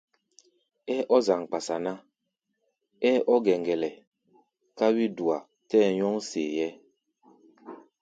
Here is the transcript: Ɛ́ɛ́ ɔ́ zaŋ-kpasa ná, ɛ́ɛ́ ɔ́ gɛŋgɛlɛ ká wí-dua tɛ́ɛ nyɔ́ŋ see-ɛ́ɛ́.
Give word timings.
Ɛ́ɛ́ 0.93 1.07
ɔ́ 1.15 1.19
zaŋ-kpasa 1.25 1.75
ná, 1.85 1.93
ɛ́ɛ́ 3.09 3.23
ɔ́ 3.33 3.37
gɛŋgɛlɛ 3.45 3.89
ká 4.77 4.85
wí-dua 4.95 5.37
tɛ́ɛ 5.69 5.87
nyɔ́ŋ 5.97 6.15
see-ɛ́ɛ́. 6.29 6.69